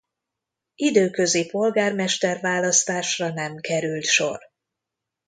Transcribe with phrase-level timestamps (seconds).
[0.79, 4.39] Időközi polgármester-választásra nem került sor.